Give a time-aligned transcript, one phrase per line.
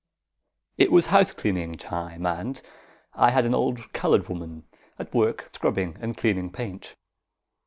[0.79, 2.63] IT was house cleaning time, and
[3.13, 4.63] I had an old coloured woman
[4.97, 6.95] at work scrubbing and cleaning paint.